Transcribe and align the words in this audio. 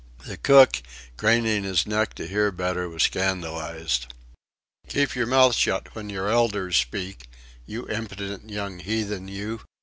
The 0.25 0.37
cook, 0.37 0.81
craning 1.15 1.61
his 1.63 1.85
neck 1.85 2.15
to 2.15 2.25
hear 2.25 2.51
better, 2.51 2.89
was 2.89 3.03
scandalised. 3.03 4.11
"Keep 4.89 5.13
your 5.13 5.27
mouth 5.27 5.53
shut 5.53 5.93
when 5.93 6.09
your 6.09 6.27
elders 6.27 6.75
speak, 6.75 7.29
you 7.67 7.85
impudent 7.85 8.49
young 8.49 8.79
heathen 8.79 9.27
you." 9.27 9.61